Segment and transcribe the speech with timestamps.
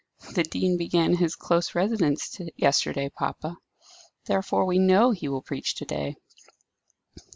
[0.33, 3.57] "The dean began his close residence yesterday, papa.
[4.25, 6.15] Therefore we know he will preach to day."